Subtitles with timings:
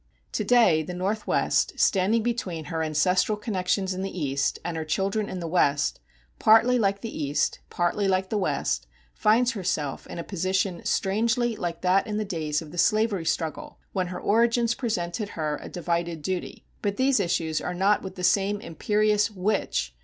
[0.31, 5.29] To day, the Northwest, standing between her ancestral connections in the East and her children
[5.29, 5.99] in the West,
[6.39, 11.81] partly like the East, partly like the West, finds herself in a position strangely like
[11.81, 15.69] that in the days of the slavery struggle, when her origins presented to her a
[15.69, 19.93] "divided duty." But these issues are not with the same imperious "Which?"